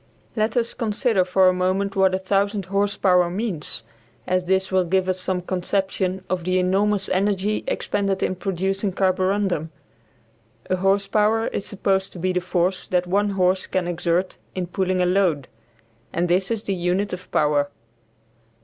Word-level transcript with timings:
Let 0.35 0.57
us 0.57 0.73
consider 0.73 1.23
for 1.23 1.47
a 1.47 1.53
moment 1.53 1.95
what 1.95 2.13
1000 2.13 2.65
horse 2.65 2.97
power 2.97 3.29
means; 3.29 3.83
as 4.25 4.45
this 4.45 4.71
will 4.71 4.83
give 4.83 5.07
us 5.07 5.19
some 5.19 5.43
conception 5.43 6.25
of 6.27 6.43
the 6.43 6.57
enormous 6.57 7.07
energy 7.09 7.63
expended 7.67 8.23
in 8.23 8.33
producing 8.33 8.93
carborundum. 8.93 9.69
A 10.71 10.77
horse 10.77 11.05
power 11.05 11.45
is 11.49 11.67
supposed 11.67 12.13
to 12.13 12.17
be 12.17 12.33
the 12.33 12.41
force 12.41 12.87
that 12.87 13.05
one 13.05 13.29
horse 13.29 13.67
can 13.67 13.87
exert 13.87 14.37
in 14.55 14.65
pulling 14.65 15.03
a 15.03 15.05
load, 15.05 15.47
and 16.11 16.27
this 16.27 16.49
is 16.49 16.63
the 16.63 16.73
unit 16.73 17.13
of 17.13 17.29
power. 17.31 17.69